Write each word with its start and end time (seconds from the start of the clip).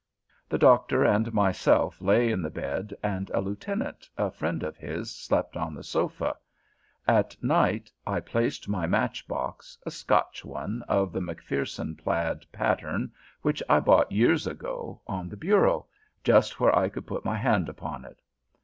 The 0.49 0.57
Doctor 0.57 1.03
and 1.03 1.31
myself 1.31 2.01
lay 2.01 2.31
in 2.31 2.41
the 2.41 2.49
bed, 2.49 2.91
and 3.03 3.29
a 3.35 3.39
lieutenant, 3.39 4.09
a 4.17 4.31
friend 4.31 4.63
of 4.63 4.75
his, 4.75 5.11
slept 5.15 5.55
on 5.55 5.75
the 5.75 5.83
sofa, 5.83 6.37
At 7.07 7.37
night, 7.43 7.91
I 8.07 8.19
placed 8.19 8.67
my 8.67 8.87
match 8.87 9.27
box, 9.27 9.77
a 9.85 9.91
Scotch 9.91 10.43
one, 10.43 10.81
of 10.89 11.11
the 11.11 11.21
Macpherson 11.21 11.95
plaid 11.95 12.47
pattern, 12.51 13.11
which 13.43 13.61
I 13.69 13.79
bought 13.79 14.11
years 14.11 14.47
ago, 14.47 15.01
on 15.05 15.29
the 15.29 15.37
bureau, 15.37 15.85
just 16.23 16.59
where 16.59 16.75
I 16.75 16.89
could 16.89 17.05
put 17.05 17.23
my 17.23 17.37
hand 17.37 17.69
upon 17.69 18.03
it. 18.03 18.23